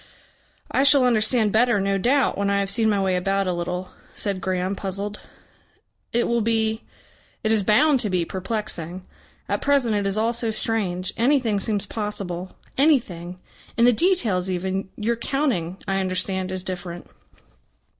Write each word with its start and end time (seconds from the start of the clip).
"I 0.71 0.81
shall 0.81 1.05
understand 1.05 1.51
better, 1.51 1.79
no 1.79 1.99
doubt, 1.99 2.35
when 2.35 2.49
I 2.49 2.59
have 2.59 2.71
seen 2.71 2.89
my 2.89 2.99
way 2.99 3.15
about 3.15 3.45
a 3.45 3.53
little," 3.53 3.91
said 4.15 4.41
Graham 4.41 4.75
puzzled. 4.75 5.19
"It 6.11 6.27
will 6.27 6.41
be 6.41 6.81
it 7.43 7.51
is 7.51 7.61
bound 7.61 7.99
to 7.99 8.09
be 8.09 8.25
perplexing. 8.25 9.05
At 9.47 9.61
present 9.61 9.93
it 9.93 10.07
is 10.07 10.17
all 10.17 10.33
so 10.33 10.49
strange. 10.49 11.13
Anything 11.17 11.59
seems 11.59 11.85
possible. 11.85 12.55
Anything. 12.79 13.37
In 13.77 13.85
the 13.85 13.93
details 13.93 14.49
even. 14.49 14.89
Your 14.95 15.17
counting, 15.17 15.77
I 15.87 15.99
understand, 15.99 16.51
is 16.51 16.63
different." 16.63 17.07